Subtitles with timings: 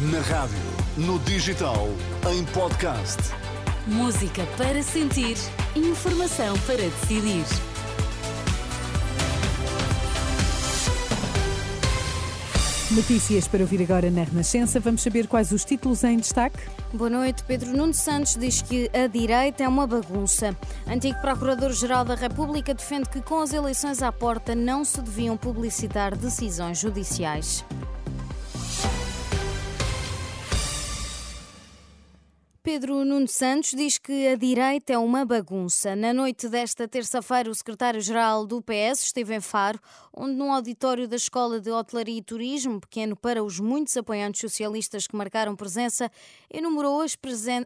[0.00, 0.58] Na rádio,
[0.96, 1.86] no digital,
[2.28, 3.16] em podcast.
[3.86, 5.36] Música para sentir,
[5.76, 7.44] informação para decidir.
[12.90, 14.80] Notícias para ouvir agora na Renascença.
[14.80, 16.58] Vamos saber quais os títulos em destaque?
[16.92, 17.44] Boa noite.
[17.44, 20.56] Pedro Nuno Santos diz que a direita é uma bagunça.
[20.88, 26.16] Antigo Procurador-Geral da República defende que com as eleições à porta não se deviam publicitar
[26.16, 27.64] decisões judiciais.
[32.74, 35.94] Pedro Nuno Santos diz que a direita é uma bagunça.
[35.94, 39.78] Na noite desta terça-feira, o secretário-geral do PS esteve em Faro,
[40.12, 45.06] onde num auditório da Escola de Hotelaria e Turismo, pequeno para os muitos apoiantes socialistas
[45.06, 46.10] que marcaram presença,
[46.52, 47.16] enumerou as,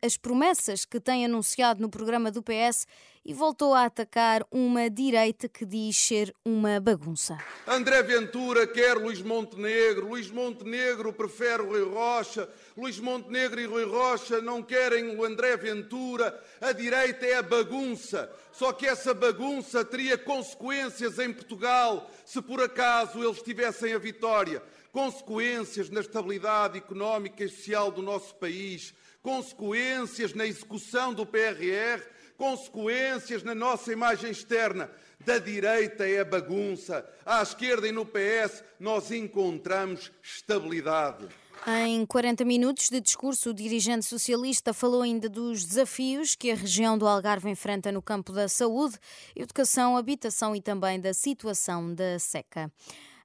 [0.00, 2.86] as promessas que tem anunciado no programa do PS
[3.24, 7.38] e voltou a atacar uma direita que diz ser uma bagunça.
[7.66, 14.42] André Ventura quer Luís Montenegro, Luís Montenegro prefere Rui Rocha, Luís Montenegro e Rui Rocha
[14.42, 18.30] não querem o André Ventura, a direita é a bagunça.
[18.52, 24.62] Só que essa bagunça teria consequências em Portugal se por acaso eles tivessem a vitória.
[24.92, 33.42] Consequências na estabilidade económica e social do nosso país, consequências na execução do PRR consequências
[33.42, 34.90] na nossa imagem externa.
[35.24, 41.26] Da direita é bagunça, à esquerda e no PS nós encontramos estabilidade.
[41.66, 46.98] Em 40 minutos de discurso, o dirigente socialista falou ainda dos desafios que a região
[46.98, 48.98] do Algarve enfrenta no campo da saúde,
[49.34, 52.70] educação, habitação e também da situação da seca.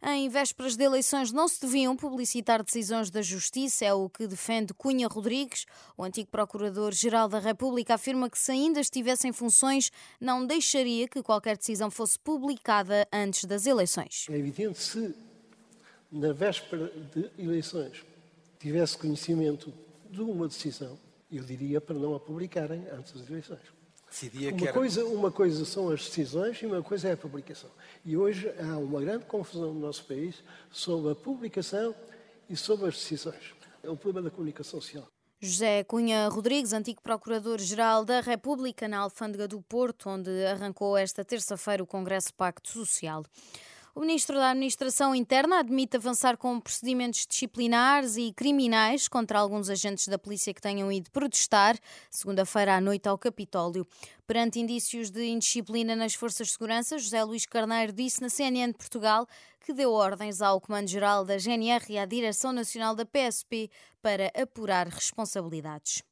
[0.02, 4.74] Em vésperas de eleições não se deviam publicitar decisões da Justiça, é o que defende
[4.74, 5.66] Cunha Rodrigues.
[5.98, 11.22] O antigo Procurador-Geral da República afirma que se ainda estivesse em funções, não deixaria que
[11.22, 14.26] qualquer decisão fosse publicada antes das eleições.
[14.30, 15.14] É evidente se
[16.10, 18.06] na véspera de eleições
[18.58, 19.74] tivesse conhecimento
[20.10, 20.98] de uma decisão,
[21.30, 23.79] eu diria para não a publicarem antes das eleições.
[24.10, 24.74] Decidia uma, era...
[24.74, 27.70] coisa, uma coisa são as decisões e uma coisa é a publicação.
[28.04, 31.94] E hoje há uma grande confusão no nosso país sobre a publicação
[32.50, 33.54] e sobre as decisões.
[33.84, 35.08] É o problema da comunicação social.
[35.42, 41.82] José Cunha Rodrigues, antigo Procurador-Geral da República na Alfândega do Porto, onde arrancou esta terça-feira
[41.82, 43.24] o Congresso Pacto Social.
[44.00, 50.08] O ministro da Administração Interna admite avançar com procedimentos disciplinares e criminais contra alguns agentes
[50.08, 51.78] da polícia que tenham ido protestar
[52.10, 53.86] segunda-feira à noite ao Capitólio.
[54.26, 58.78] Perante indícios de indisciplina nas forças de segurança, José Luís Carneiro disse na CNN de
[58.78, 59.28] Portugal
[59.60, 63.70] que deu ordens ao Comando-Geral da GNR e à Direção Nacional da PSP
[64.02, 66.04] para apurar responsabilidades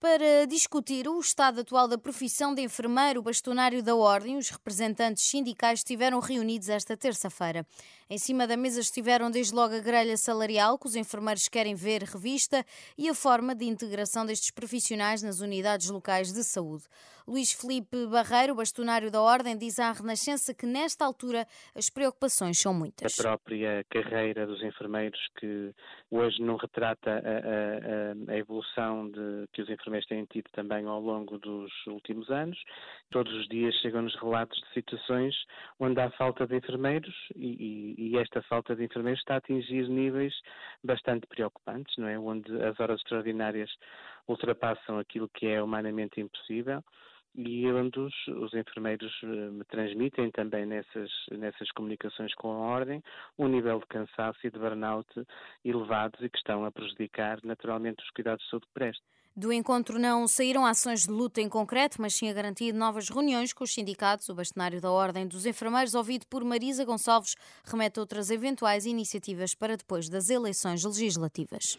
[0.00, 4.38] para discutir o estado atual da profissão de enfermeiro bastonário da Ordem.
[4.38, 7.66] Os representantes sindicais estiveram reunidos esta terça-feira.
[8.08, 12.02] Em cima da mesa estiveram desde logo a grelha salarial, que os enfermeiros querem ver
[12.02, 12.64] revista,
[12.96, 16.84] e a forma de integração destes profissionais nas unidades locais de saúde.
[17.28, 21.46] Luís Felipe Barreiro, bastonário da Ordem, diz à Renascença que nesta altura
[21.76, 23.16] as preocupações são muitas.
[23.20, 25.72] A própria carreira dos enfermeiros, que
[26.10, 30.86] hoje não retrata a, a, a evolução de, que os enfermeiros enfermeiros têm tido também
[30.86, 32.58] ao longo dos últimos anos.
[33.10, 35.34] Todos os dias chegam-nos relatos de situações
[35.78, 39.88] onde há falta de enfermeiros e, e, e, esta falta de enfermeiros está a atingir
[39.88, 40.34] níveis
[40.84, 42.18] bastante preocupantes, não é?
[42.18, 43.70] Onde as horas extraordinárias
[44.28, 46.82] ultrapassam aquilo que é humanamente impossível
[47.34, 53.00] e onde os, os, enfermeiros eh, me transmitem também nessas, nessas comunicações com a ordem
[53.38, 55.08] um nível de cansaço e de burnout
[55.64, 59.19] elevados e que estão a prejudicar naturalmente os cuidados de saúde que prestam.
[59.36, 63.08] Do encontro não saíram ações de luta em concreto, mas sim a garantia de novas
[63.08, 64.28] reuniões com os sindicatos.
[64.28, 69.76] O bastonário da Ordem dos Enfermeiros, ouvido por Marisa Gonçalves, remete outras eventuais iniciativas para
[69.76, 71.78] depois das eleições legislativas.